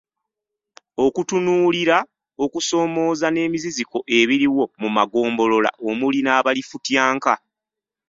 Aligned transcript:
Okutunuulira 1.05 1.97
okusoomooza 2.43 3.27
n’emiziziko 3.31 3.97
ebiriwo 4.19 4.63
mu 4.81 4.89
magombolola 4.95 5.69
omuli 5.89 6.19
n’abalifutyanka. 6.23 7.33